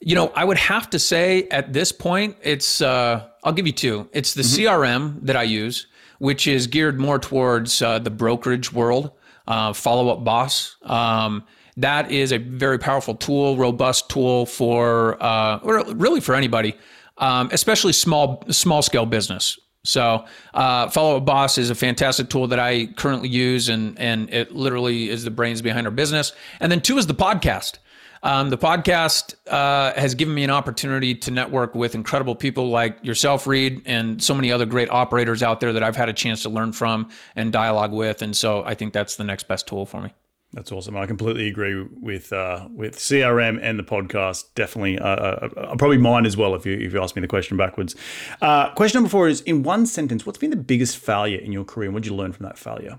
[0.00, 3.72] You know, I would have to say at this point, it's, uh, I'll give you
[3.72, 4.08] two.
[4.12, 5.88] It's the CRM that I use,
[6.18, 9.10] which is geared more towards uh, the brokerage world,
[9.48, 10.76] uh, Follow Up Boss.
[10.82, 11.44] Um,
[11.76, 16.76] that is a very powerful tool, robust tool for, uh, or really for anybody,
[17.18, 19.58] um, especially small, small scale business.
[19.84, 20.24] So,
[20.54, 24.52] uh, Follow Up Boss is a fantastic tool that I currently use, and and it
[24.52, 26.32] literally is the brains behind our business.
[26.60, 27.78] And then two is the podcast.
[28.22, 32.98] Um, the podcast uh, has given me an opportunity to network with incredible people like
[33.04, 36.42] yourself, Reed, and so many other great operators out there that I've had a chance
[36.42, 38.22] to learn from and dialogue with.
[38.22, 40.12] And so I think that's the next best tool for me.
[40.54, 40.96] That's awesome.
[40.96, 44.44] I completely agree with uh, with CRM and the podcast.
[44.54, 46.54] Definitely, uh, uh, uh, probably mine as well.
[46.54, 47.94] If you if you ask me the question backwards.
[48.40, 51.64] Uh, question number four is: in one sentence, what's been the biggest failure in your
[51.64, 52.98] career, and what did you learn from that failure?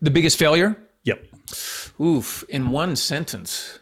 [0.00, 0.76] The biggest failure?
[1.02, 1.26] Yep.
[2.00, 2.44] Oof.
[2.48, 3.79] In one sentence.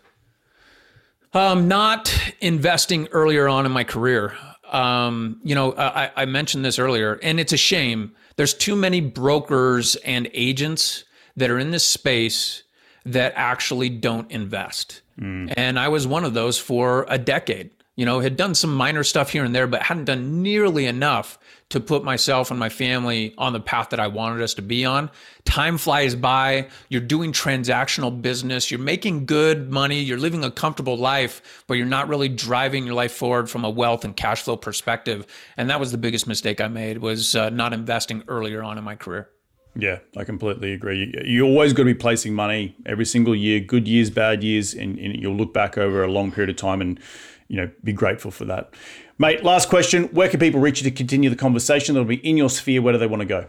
[1.35, 4.35] Um, not investing earlier on in my career.
[4.71, 8.13] Um, you know, I, I mentioned this earlier, and it's a shame.
[8.37, 11.05] There's too many brokers and agents
[11.37, 12.63] that are in this space
[13.05, 15.03] that actually don't invest.
[15.21, 15.53] Mm.
[15.57, 17.71] And I was one of those for a decade.
[17.99, 21.37] You know, had done some minor stuff here and there, but hadn't done nearly enough
[21.71, 24.85] to put myself and my family on the path that I wanted us to be
[24.85, 25.11] on.
[25.45, 26.69] Time flies by.
[26.89, 28.71] You're doing transactional business.
[28.71, 30.01] You're making good money.
[30.01, 33.71] You're living a comfortable life, but you're not really driving your life forward from a
[33.71, 35.27] wealth and cash flow perspective.
[35.57, 38.85] And that was the biggest mistake I made was uh, not investing earlier on in
[38.85, 39.29] my career.
[39.75, 40.99] Yeah, I completely agree.
[41.01, 44.73] You, you always got to be placing money every single year, good years, bad years,
[44.73, 47.01] and, and you'll look back over a long period of time and
[47.49, 48.75] you know be grateful for that.
[49.19, 51.95] Mate, last question: Where can people reach you to continue the conversation?
[51.95, 52.81] That'll be in your sphere.
[52.81, 53.47] Where do they want to go?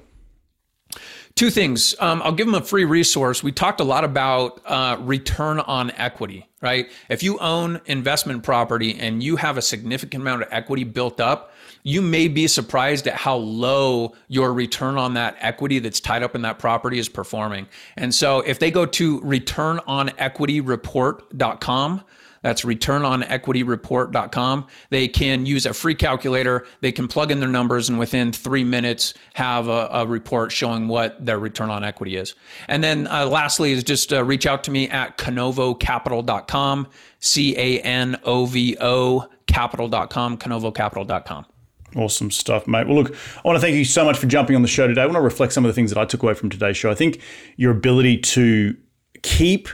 [1.36, 1.96] Two things.
[2.00, 3.44] Um, I'll give them a free resource.
[3.44, 6.90] We talked a lot about uh, return on equity, right?
[7.08, 11.54] If you own investment property and you have a significant amount of equity built up,
[11.84, 16.36] you may be surprised at how low your return on that equity that's tied up
[16.36, 17.70] in that property is performing.
[17.96, 22.04] And so if they go to returnonequityreport.com,
[22.42, 24.68] that's returnonequityreport.com.
[24.90, 26.66] They can use a free calculator.
[26.82, 30.88] They can plug in their numbers and within three minutes have a, a report showing
[30.88, 32.36] what their return on equity is.
[32.68, 36.88] And then uh, lastly is just uh, reach out to me at canovocapital.com,
[37.20, 41.46] C A N O V O capital.com, canovocapital.com.
[41.96, 42.88] Awesome stuff, mate.
[42.88, 45.02] Well, look, I want to thank you so much for jumping on the show today.
[45.02, 46.92] I want to reflect some of the things that I took away from today's show.
[46.92, 47.20] I think
[47.58, 48.78] your ability to
[49.24, 49.70] keep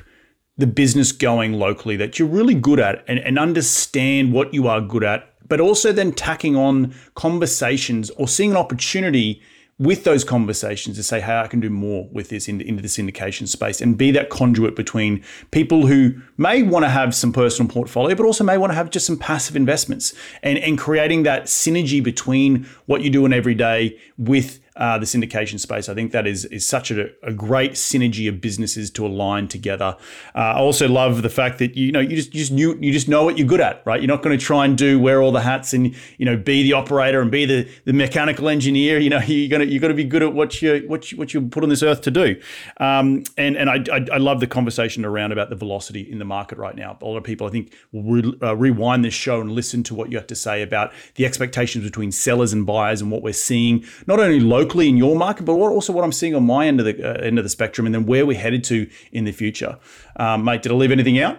[0.58, 4.82] the business going locally that you're really good at and, and understand what you are
[4.82, 9.42] good at, but also then tacking on conversations or seeing an opportunity
[9.78, 12.88] with those conversations to say, hey, I can do more with this into, into the
[12.88, 17.70] syndication space and be that conduit between people who may want to have some personal
[17.70, 21.46] portfolio, but also may want to have just some passive investments and, and creating that
[21.46, 25.88] synergy between what you do in every day with uh, the syndication space.
[25.88, 29.96] I think that is is such a, a great synergy of businesses to align together.
[30.36, 32.92] Uh, I also love the fact that you know you just you just you, you
[32.92, 34.02] just know what you're good at, right?
[34.02, 36.64] You're not going to try and do wear all the hats and you know be
[36.64, 39.00] the operator and be the, the mechanical engineer.
[39.00, 41.34] You know you're gonna you got to be good at what you what you, what
[41.34, 42.36] you put on this earth to do.
[42.78, 46.26] Um, and and I, I, I love the conversation around about the velocity in the
[46.26, 46.98] market right now.
[47.02, 50.12] A lot of people I think re, uh, rewind this show and listen to what
[50.12, 53.86] you have to say about the expectations between sellers and buyers and what we're seeing
[54.06, 56.80] not only locally locally in your market, but also what I'm seeing on my end
[56.80, 59.32] of the uh, end of the spectrum, and then where we're headed to in the
[59.32, 59.78] future.
[60.18, 61.38] Um, mate, did I leave anything out?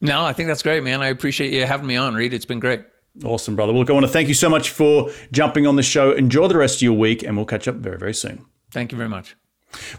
[0.00, 1.02] No, I think that's great, man.
[1.02, 2.32] I appreciate you having me on, Reed.
[2.32, 2.82] It's been great.
[3.24, 3.72] Awesome, brother.
[3.72, 6.12] Well, look, I want to thank you so much for jumping on the show.
[6.12, 8.46] Enjoy the rest of your week, and we'll catch up very, very soon.
[8.70, 9.36] Thank you very much.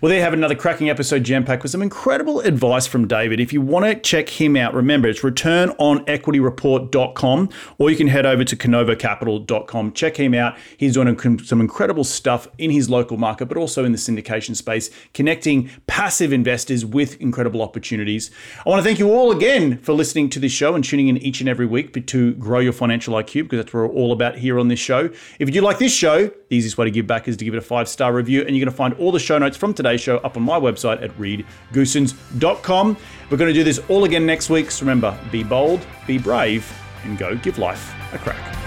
[0.02, 3.40] Well, there you have another cracking episode jam packed with some incredible advice from David.
[3.40, 8.44] If you want to check him out, remember it's returnonequityreport.com or you can head over
[8.44, 9.94] to canovocapital.com.
[9.94, 10.58] Check him out.
[10.76, 14.90] He's doing some incredible stuff in his local market, but also in the syndication space,
[15.14, 18.30] connecting passive investors with incredible opportunities.
[18.66, 21.16] I want to thank you all again for listening to this show and tuning in
[21.18, 24.38] each and every week to grow your financial IQ because that's what we're all about
[24.38, 25.10] here on this show.
[25.40, 27.54] If you do like this show, the easiest way to give back is to give
[27.54, 29.76] it a five star review, and you're going to find all the show notes from
[29.76, 32.98] today's show up on my website at reedgoossens.com.
[33.30, 34.72] We're going to do this all again next week.
[34.72, 36.68] So remember, be bold, be brave,
[37.04, 38.61] and go give life a crack.